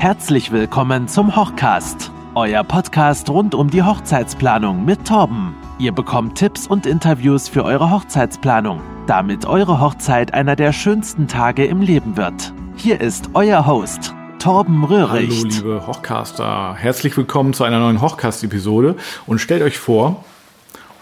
[0.00, 5.54] Herzlich willkommen zum Hochcast, euer Podcast rund um die Hochzeitsplanung mit Torben.
[5.78, 11.66] Ihr bekommt Tipps und Interviews für eure Hochzeitsplanung, damit eure Hochzeit einer der schönsten Tage
[11.66, 12.54] im Leben wird.
[12.76, 15.44] Hier ist euer Host, Torben Röhricht.
[15.44, 18.96] Hallo liebe Hochcaster, herzlich willkommen zu einer neuen Hochcast-Episode
[19.26, 20.24] und stellt euch vor,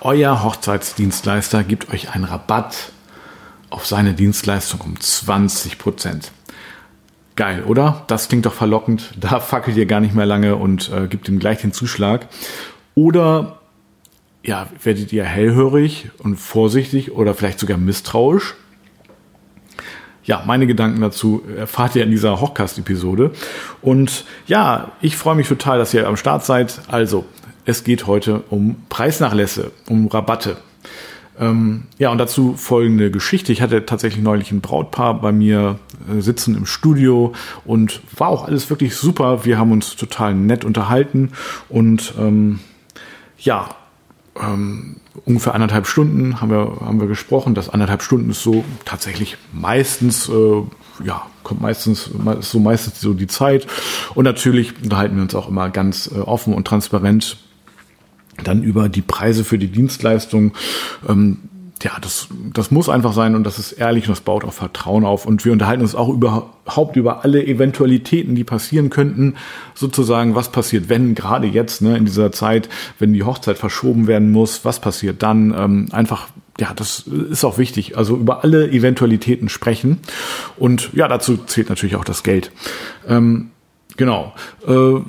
[0.01, 2.91] euer Hochzeitsdienstleister gibt euch einen Rabatt
[3.71, 6.33] auf seine Dienstleistung um 20 Prozent.
[7.39, 8.03] Geil, oder?
[8.09, 9.13] Das klingt doch verlockend.
[9.21, 12.27] Da fackelt ihr gar nicht mehr lange und äh, gibt ihm gleich den Zuschlag.
[12.97, 13.61] Oder
[14.43, 18.57] ja, werdet ihr hellhörig und vorsichtig oder vielleicht sogar misstrauisch?
[20.25, 23.31] Ja, meine Gedanken dazu erfahrt ihr in dieser Hochcast-Episode.
[23.83, 26.81] Und ja, ich freue mich total, dass ihr am Start seid.
[26.89, 27.25] Also,
[27.65, 30.57] es geht heute um Preisnachlässe, um Rabatte.
[31.39, 33.53] Ähm, ja, und dazu folgende Geschichte.
[33.53, 35.79] Ich hatte tatsächlich neulich ein Brautpaar bei mir
[36.11, 37.33] äh, sitzen im Studio
[37.65, 39.45] und war auch alles wirklich super.
[39.45, 41.31] Wir haben uns total nett unterhalten
[41.69, 42.59] und ähm,
[43.39, 43.69] ja,
[44.41, 47.55] ähm, ungefähr anderthalb Stunden haben wir, haben wir gesprochen.
[47.55, 50.63] Das anderthalb Stunden ist so tatsächlich meistens, äh,
[51.05, 52.11] ja, kommt meistens,
[52.41, 53.67] so meistens so die Zeit.
[54.15, 57.39] Und natürlich unterhalten wir uns auch immer ganz äh, offen und transparent
[58.45, 60.53] dann über die Preise für die Dienstleistung.
[61.09, 61.39] Ähm,
[61.83, 65.05] ja, das, das muss einfach sein und das ist ehrlich und das baut auch Vertrauen
[65.05, 65.27] auf.
[65.27, 69.37] Und wir unterhalten uns auch überhaupt über alle Eventualitäten, die passieren könnten.
[69.75, 74.33] Sozusagen, was passiert, wenn gerade jetzt, ne, in dieser Zeit, wenn die Hochzeit verschoben werden
[74.33, 75.55] muss, was passiert dann?
[75.57, 76.29] Ähm, einfach,
[76.59, 77.97] ja, das ist auch wichtig.
[77.97, 79.99] Also über alle Eventualitäten sprechen.
[80.57, 82.51] Und ja, dazu zählt natürlich auch das Geld.
[83.07, 83.51] Ähm,
[83.97, 84.35] genau.
[84.67, 85.01] Äh,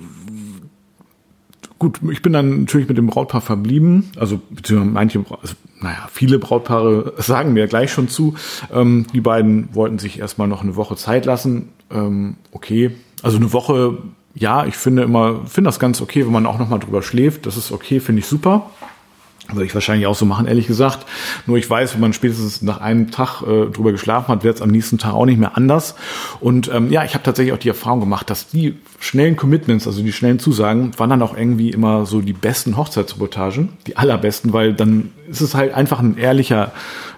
[1.80, 4.12] gut, ich bin dann natürlich mit dem Brautpaar verblieben.
[4.18, 8.36] Also beziehungsweise manche, also, naja, viele Brautpaare sagen mir gleich schon zu.
[8.72, 11.70] Ähm, die beiden wollten sich erstmal noch eine Woche Zeit lassen.
[11.90, 12.92] Ähm, okay,
[13.24, 13.98] also eine Woche,
[14.36, 17.46] ja, ich finde immer, finde das ganz okay, wenn man auch noch mal drüber schläft.
[17.46, 18.70] Das ist okay, finde ich super.
[19.52, 21.08] Würde ich wahrscheinlich auch so machen, ehrlich gesagt.
[21.48, 24.62] Nur ich weiß, wenn man spätestens nach einem Tag äh, drüber geschlafen hat, wird es
[24.62, 25.96] am nächsten Tag auch nicht mehr anders.
[26.40, 30.04] Und ähm, ja, ich habe tatsächlich auch die Erfahrung gemacht, dass die schnellen Commitments, also
[30.04, 34.74] die schnellen Zusagen, waren dann auch irgendwie immer so die besten Hochzeitsreportagen, die allerbesten, weil
[34.74, 36.72] dann ist es halt einfach ein ehrlicher,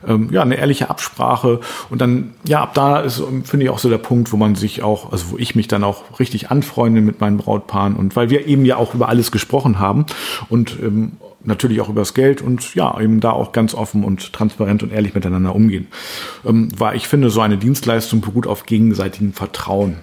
[0.08, 1.59] ähm, ja, eine ehrliche Absprache.
[1.90, 4.56] Und dann, ja, ab da ist, ähm, finde ich, auch so der Punkt, wo man
[4.56, 8.30] sich auch, also wo ich mich dann auch richtig anfreunde mit meinen Brautpaaren und weil
[8.30, 10.06] wir eben ja auch über alles gesprochen haben
[10.50, 14.84] und ähm, natürlich auch übers Geld und ja, eben da auch ganz offen und transparent
[14.84, 15.88] und ehrlich miteinander umgehen.
[16.46, 19.97] Ähm, weil ich finde, so eine Dienstleistung beruht auf gegenseitigem Vertrauen.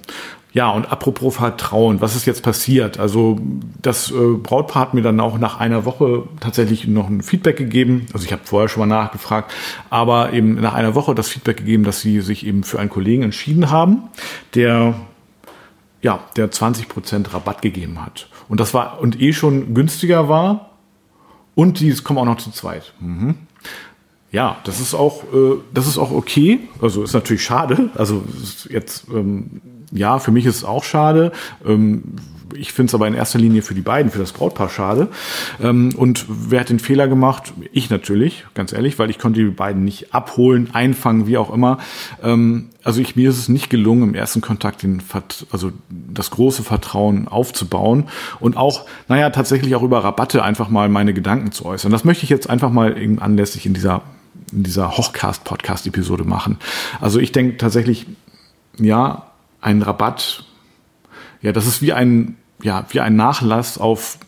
[0.52, 2.98] Ja, und apropos Vertrauen, was ist jetzt passiert?
[2.98, 3.38] Also
[3.82, 8.06] das äh, Brautpaar hat mir dann auch nach einer Woche tatsächlich noch ein Feedback gegeben.
[8.14, 9.52] Also ich habe vorher schon mal nachgefragt,
[9.90, 13.22] aber eben nach einer Woche das Feedback gegeben, dass sie sich eben für einen Kollegen
[13.24, 14.04] entschieden haben,
[14.54, 14.94] der
[16.00, 18.28] ja, der 20% Rabatt gegeben hat.
[18.48, 20.67] Und das war und eh schon günstiger war
[21.58, 22.92] und die kommen auch noch zu zweit.
[23.00, 23.34] Mhm.
[24.30, 26.60] Ja, das ist auch, äh, das ist auch okay.
[26.80, 27.90] Also ist natürlich schade.
[27.96, 28.22] Also
[28.68, 29.60] jetzt, ähm,
[29.90, 31.32] ja, für mich ist es auch schade.
[31.66, 32.04] Ähm,
[32.54, 35.08] ich finde es aber in erster Linie für die beiden, für das Brautpaar schade.
[35.62, 37.52] Ähm, und wer hat den Fehler gemacht?
[37.72, 41.78] Ich natürlich, ganz ehrlich, weil ich konnte die beiden nicht abholen, einfangen, wie auch immer.
[42.22, 45.02] Ähm, also ich, mir ist es nicht gelungen, im ersten Kontakt den,
[45.50, 48.04] also das große Vertrauen aufzubauen
[48.40, 51.92] und auch, naja, tatsächlich auch über Rabatte einfach mal meine Gedanken zu äußern.
[51.92, 54.02] Das möchte ich jetzt einfach mal eben anlässlich in dieser
[54.52, 56.58] in dieser Hochcast-Podcast-Episode machen.
[57.00, 58.06] Also ich denke tatsächlich,
[58.78, 59.26] ja,
[59.60, 60.44] ein Rabatt
[61.42, 64.18] ja, das ist wie ein, ja, wie ein Nachlass auf,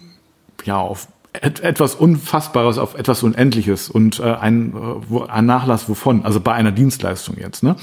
[0.65, 6.25] ja, auf et etwas Unfassbares, auf etwas Unendliches und äh, ein, äh, ein Nachlass wovon?
[6.25, 7.77] Also bei einer Dienstleistung jetzt, ne?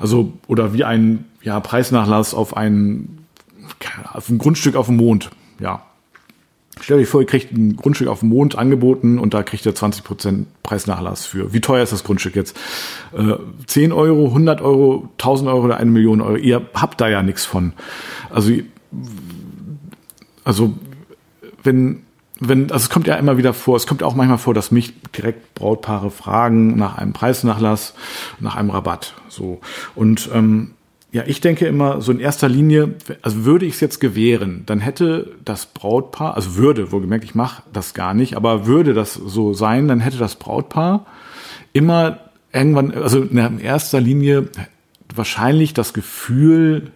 [0.00, 3.26] Also, oder wie ein, ja, Preisnachlass auf ein,
[4.12, 5.82] auf ein Grundstück auf dem Mond, ja.
[6.80, 9.74] Stell dir vor, ihr kriegt ein Grundstück auf dem Mond angeboten und da kriegt ihr
[9.74, 11.52] 20% Preisnachlass für.
[11.52, 12.56] Wie teuer ist das Grundstück jetzt?
[13.16, 13.34] Äh,
[13.66, 16.36] 10 Euro, 100 Euro, 1000 Euro oder eine Million Euro.
[16.36, 17.72] Ihr habt da ja nichts von.
[18.30, 18.52] Also,
[20.42, 20.74] also
[21.62, 22.02] wenn,
[22.40, 24.94] wenn, also es kommt ja immer wieder vor, es kommt auch manchmal vor, dass mich
[25.12, 27.94] direkt Brautpaare fragen nach einem Preisnachlass,
[28.40, 29.14] nach einem Rabatt.
[29.28, 29.60] So.
[29.94, 30.72] Und ähm,
[31.14, 34.80] ja, ich denke immer, so in erster Linie, also würde ich es jetzt gewähren, dann
[34.80, 39.54] hätte das Brautpaar, also würde, wohlgemerkt, ich mache das gar nicht, aber würde das so
[39.54, 41.06] sein, dann hätte das Brautpaar
[41.72, 42.18] immer
[42.52, 44.48] irgendwann, also in erster Linie
[45.14, 46.90] wahrscheinlich das Gefühl,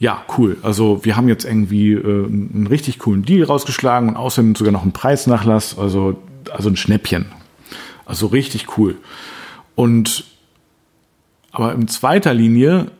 [0.00, 0.56] ja, cool.
[0.62, 4.82] Also wir haben jetzt irgendwie äh, einen richtig coolen Deal rausgeschlagen und außerdem sogar noch
[4.82, 6.20] einen Preisnachlass, also,
[6.50, 7.26] also ein Schnäppchen.
[8.04, 8.96] Also richtig cool.
[9.76, 10.24] Und
[11.52, 12.90] aber in zweiter Linie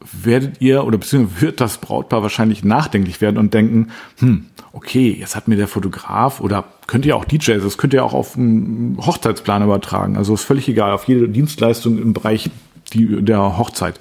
[0.00, 5.34] werdet ihr oder beziehungsweise wird das Brautpaar wahrscheinlich nachdenklich werden und denken, hm, okay, jetzt
[5.34, 8.96] hat mir der Fotograf oder könnt ihr auch DJs, das könnt ihr auch auf einen
[9.04, 10.16] Hochzeitsplan übertragen.
[10.16, 12.50] Also ist völlig egal, auf jede Dienstleistung im Bereich
[12.92, 13.98] die, der Hochzeit.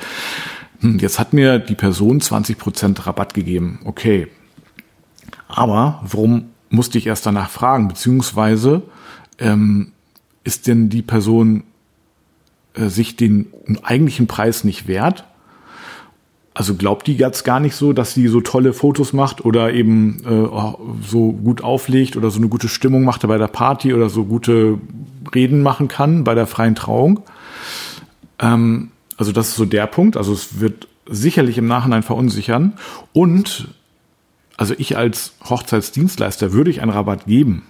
[0.82, 3.80] Hm, jetzt hat mir die Person 20% Rabatt gegeben.
[3.86, 4.28] Okay.
[5.48, 7.88] Aber warum musste ich erst danach fragen?
[7.88, 8.84] Beziehungsweise
[9.40, 9.94] ähm,
[10.44, 11.64] ist denn die Person
[12.74, 13.48] äh, sich den
[13.84, 15.26] eigentlichen Preis nicht wert?
[16.58, 20.18] Also glaubt die jetzt gar nicht so, dass sie so tolle Fotos macht oder eben
[20.26, 24.24] äh, so gut auflegt oder so eine gute Stimmung macht bei der Party oder so
[24.24, 24.80] gute
[25.36, 27.20] Reden machen kann bei der freien Trauung.
[28.40, 30.18] Ähm, also das ist so der Punkt.
[30.18, 32.74] Also es wird sicherlich im Nachhinein verunsichern.
[33.14, 33.68] Und
[34.58, 37.68] also ich als Hochzeitsdienstleister würde ich einen Rabatt geben.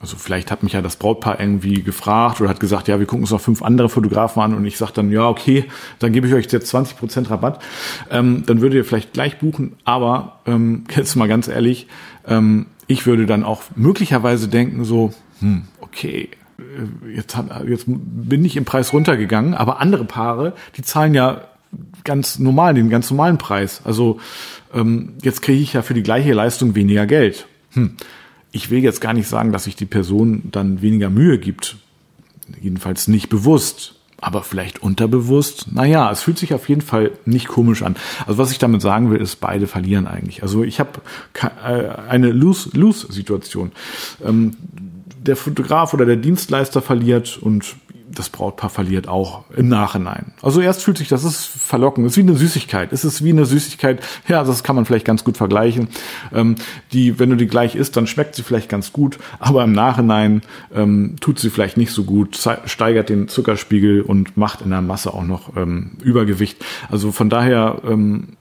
[0.00, 3.24] Also vielleicht hat mich ja das Brautpaar irgendwie gefragt oder hat gesagt, ja, wir gucken
[3.24, 5.66] uns noch fünf andere Fotografen an und ich sage dann, ja, okay,
[5.98, 7.62] dann gebe ich euch jetzt 20 Prozent Rabatt.
[8.10, 11.86] Ähm, dann würdet ihr vielleicht gleich buchen, aber ähm, jetzt mal ganz ehrlich,
[12.26, 18.42] ähm, ich würde dann auch möglicherweise denken, so, hm, okay, äh, jetzt, hab, jetzt bin
[18.42, 21.42] ich im Preis runtergegangen, aber andere Paare, die zahlen ja
[22.04, 23.82] ganz normal, den ganz normalen Preis.
[23.84, 24.18] Also
[24.72, 27.46] ähm, jetzt kriege ich ja für die gleiche Leistung weniger Geld.
[27.72, 27.96] Hm
[28.52, 31.76] ich will jetzt gar nicht sagen, dass sich die Person dann weniger Mühe gibt.
[32.60, 35.72] Jedenfalls nicht bewusst, aber vielleicht unterbewusst.
[35.72, 37.96] Naja, es fühlt sich auf jeden Fall nicht komisch an.
[38.26, 40.42] Also was ich damit sagen will, ist, beide verlieren eigentlich.
[40.42, 41.00] Also ich habe
[41.64, 43.72] äh, eine Lose-Lose-Situation.
[44.24, 44.56] Ähm,
[45.22, 47.76] der Fotograf oder der Dienstleister verliert und
[48.14, 50.32] das Brautpaar verliert auch im Nachhinein.
[50.42, 52.92] Also erst fühlt sich das ist verlockend, es ist wie eine Süßigkeit.
[52.92, 55.88] Es ist wie eine Süßigkeit, ja, das kann man vielleicht ganz gut vergleichen.
[56.32, 56.56] Ähm,
[56.92, 60.42] die, wenn du die gleich isst, dann schmeckt sie vielleicht ganz gut, aber im Nachhinein
[60.74, 65.12] ähm, tut sie vielleicht nicht so gut, steigert den Zuckerspiegel und macht in der Masse
[65.14, 66.64] auch noch ähm, Übergewicht.
[66.90, 68.36] Also von daher ähm,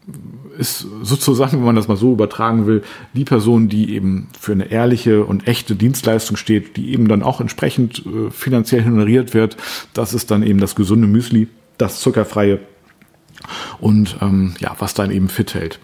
[0.60, 2.84] ist sozusagen, wenn man das mal so übertragen will,
[3.14, 7.40] die Person, die eben für eine ehrliche und echte Dienstleistung steht, die eben dann auch
[7.40, 9.56] entsprechend äh, finanziell honoriert wird.
[9.94, 11.48] Das ist dann eben das gesunde Müsli,
[11.78, 12.60] das zuckerfreie
[13.80, 15.80] und ähm, ja, was dann eben fit hält.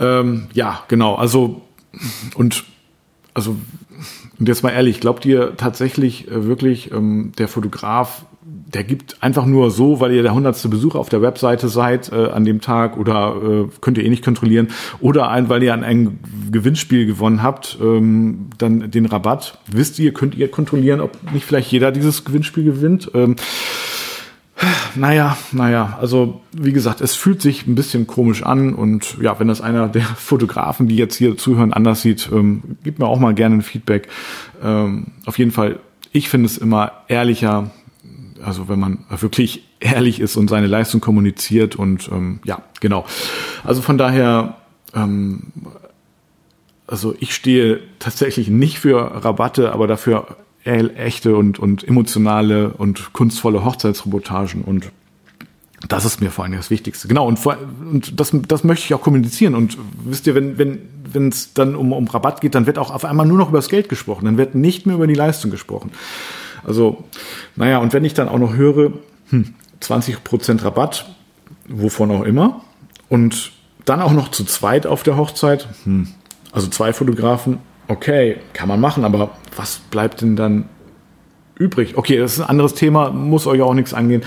[0.00, 1.14] Ähm, ja, genau.
[1.16, 1.60] Also
[2.34, 2.64] und
[3.34, 3.56] also
[4.38, 8.24] und jetzt mal ehrlich, glaubt ihr tatsächlich äh, wirklich, ähm, der Fotograf
[8.74, 12.30] der gibt einfach nur so, weil ihr der hundertste Besucher auf der Webseite seid äh,
[12.30, 14.68] an dem Tag oder äh, könnt ihr eh nicht kontrollieren
[15.00, 16.18] oder ein, weil ihr an einem
[16.50, 19.58] Gewinnspiel gewonnen habt, ähm, dann den Rabatt.
[19.70, 23.10] Wisst ihr, könnt ihr kontrollieren, ob nicht vielleicht jeder dieses Gewinnspiel gewinnt?
[23.14, 23.36] Ähm,
[24.94, 29.48] naja, naja, also wie gesagt, es fühlt sich ein bisschen komisch an und ja, wenn
[29.48, 33.34] das einer der Fotografen, die jetzt hier zuhören, anders sieht, ähm, gibt mir auch mal
[33.34, 34.08] gerne ein Feedback.
[34.62, 35.78] Ähm, auf jeden Fall,
[36.10, 37.70] ich finde es immer ehrlicher,
[38.44, 43.04] also wenn man wirklich ehrlich ist und seine Leistung kommuniziert und ähm, ja, genau.
[43.64, 44.56] Also von daher,
[44.94, 45.52] ähm,
[46.86, 53.64] also ich stehe tatsächlich nicht für Rabatte, aber dafür echte und, und emotionale und kunstvolle
[53.64, 54.90] Hochzeitsreportagen und
[55.88, 57.06] das ist mir vor allem das Wichtigste.
[57.06, 59.54] Genau, und, vor, und das, das möchte ich auch kommunizieren.
[59.54, 60.80] Und wisst ihr, wenn wenn
[61.12, 63.58] wenn es dann um, um Rabatt geht, dann wird auch auf einmal nur noch über
[63.58, 64.24] das Geld gesprochen.
[64.24, 65.92] Dann wird nicht mehr über die Leistung gesprochen.
[66.66, 67.04] Also,
[67.54, 68.92] naja, und wenn ich dann auch noch höre,
[69.30, 71.06] hm, 20% Rabatt,
[71.68, 72.62] wovon auch immer,
[73.08, 73.52] und
[73.84, 76.08] dann auch noch zu zweit auf der Hochzeit, hm,
[76.52, 80.68] also zwei Fotografen, okay, kann man machen, aber was bleibt denn dann
[81.56, 81.96] übrig?
[81.96, 84.22] Okay, das ist ein anderes Thema, muss euch auch nichts angehen.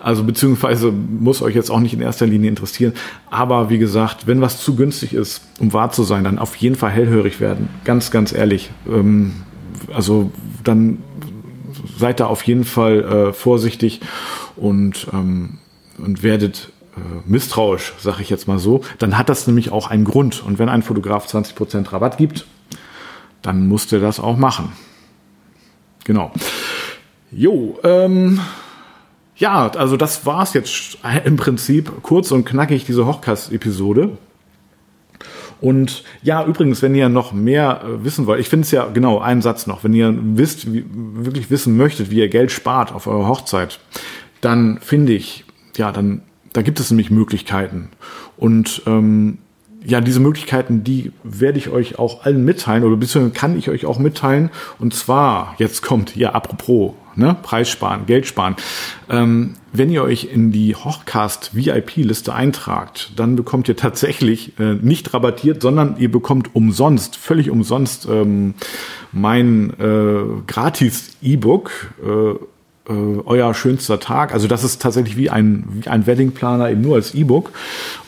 [0.00, 2.92] Also beziehungsweise muss euch jetzt auch nicht in erster Linie interessieren.
[3.30, 6.76] Aber wie gesagt, wenn was zu günstig ist, um wahr zu sein, dann auf jeden
[6.76, 7.68] Fall hellhörig werden.
[7.84, 8.70] Ganz, ganz ehrlich.
[8.88, 9.32] Ähm,
[9.92, 10.30] also
[10.62, 10.98] dann
[11.98, 14.00] seid da auf jeden Fall äh, vorsichtig
[14.56, 15.58] und, ähm,
[15.98, 18.82] und werdet äh, misstrauisch, sage ich jetzt mal so.
[18.98, 20.42] Dann hat das nämlich auch einen Grund.
[20.44, 22.46] Und wenn ein Fotograf 20% Rabatt gibt,
[23.42, 24.72] dann muss der das auch machen.
[26.04, 26.32] Genau.
[27.30, 28.40] Jo, ähm,
[29.36, 34.16] ja, also das war's jetzt im Prinzip kurz und knackig diese Hochkast-Episode.
[35.60, 39.18] Und ja, übrigens, wenn ihr noch mehr äh, wissen wollt, ich finde es ja genau,
[39.18, 43.06] einen Satz noch, wenn ihr wisst, wie, wirklich wissen möchtet, wie ihr Geld spart auf
[43.06, 43.80] eurer Hochzeit,
[44.40, 45.44] dann finde ich,
[45.76, 46.22] ja, dann,
[46.52, 47.90] da gibt es nämlich Möglichkeiten.
[48.36, 49.38] Und ähm,
[49.88, 53.86] ja, diese Möglichkeiten, die werde ich euch auch allen mitteilen oder beziehungsweise kann ich euch
[53.86, 54.50] auch mitteilen.
[54.78, 58.56] Und zwar, jetzt kommt, ja, apropos, ne, Preis sparen, Geld sparen.
[59.08, 65.14] Ähm, wenn ihr euch in die Hochcast VIP-Liste eintragt, dann bekommt ihr tatsächlich äh, nicht
[65.14, 68.54] rabattiert, sondern ihr bekommt umsonst, völlig umsonst ähm,
[69.10, 71.70] mein äh, gratis E-Book.
[72.04, 74.34] Äh, äh, euer schönster Tag.
[74.34, 77.52] Also das ist tatsächlich wie ein, wie ein Weddingplaner eben nur als E-Book.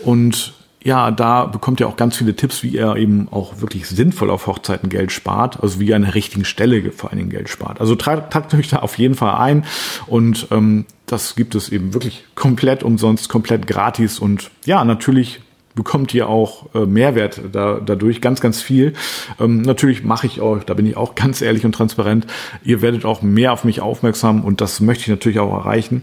[0.02, 4.30] Und ja, da bekommt ihr auch ganz viele Tipps, wie ihr eben auch wirklich sinnvoll
[4.30, 7.50] auf Hochzeiten Geld spart, also wie ihr an der richtigen Stelle vor allen Dingen Geld
[7.50, 7.80] spart.
[7.80, 9.64] Also tragt, euch da auf jeden Fall ein
[10.06, 15.40] und ähm, das gibt es eben wirklich komplett umsonst, komplett gratis und ja, natürlich
[15.74, 18.94] bekommt ihr auch äh, Mehrwert da, dadurch, ganz, ganz viel.
[19.38, 22.26] Ähm, natürlich mache ich euch, da bin ich auch ganz ehrlich und transparent,
[22.64, 26.02] ihr werdet auch mehr auf mich aufmerksam und das möchte ich natürlich auch erreichen.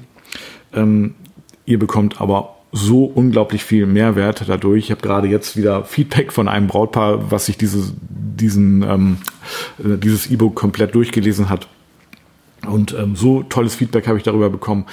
[0.71, 1.15] Ähm,
[1.65, 4.85] ihr bekommt aber so unglaublich viel Mehrwert dadurch.
[4.85, 9.17] Ich habe gerade jetzt wieder Feedback von einem Brautpaar, was sich dieses, diesen, ähm,
[9.79, 11.67] äh, dieses E-Book komplett durchgelesen hat.
[12.65, 14.85] Und ähm, so tolles Feedback habe ich darüber bekommen.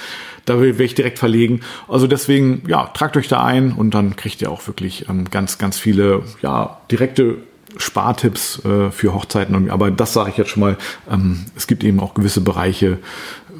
[0.45, 1.61] Da werde ich direkt verlegen.
[1.87, 5.57] Also deswegen, ja, tragt euch da ein und dann kriegt ihr auch wirklich ähm, ganz,
[5.57, 7.37] ganz viele, ja, direkte
[7.77, 9.69] Spartipps äh, für Hochzeiten.
[9.69, 10.77] Aber das sage ich jetzt schon mal.
[11.11, 12.99] Ähm, es gibt eben auch gewisse Bereiche,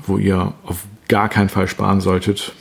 [0.06, 2.54] wo ihr auf gar keinen Fall sparen solltet.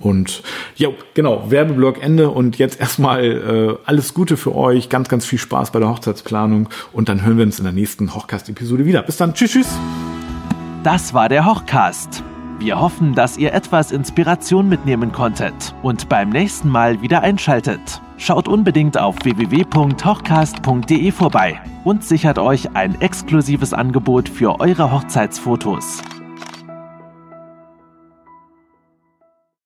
[0.00, 0.42] Und
[0.76, 5.38] ja, genau, Werbeblock Ende und jetzt erstmal äh, alles Gute für euch, ganz, ganz viel
[5.38, 9.02] Spaß bei der Hochzeitsplanung und dann hören wir uns in der nächsten Hochcast-Episode wieder.
[9.02, 9.68] Bis dann, tschüss, tschüss.
[10.84, 12.22] Das war der Hochcast.
[12.58, 18.00] Wir hoffen, dass ihr etwas Inspiration mitnehmen konntet und beim nächsten Mal wieder einschaltet.
[18.16, 26.02] Schaut unbedingt auf www.hochcast.de vorbei und sichert euch ein exklusives Angebot für eure Hochzeitsfotos.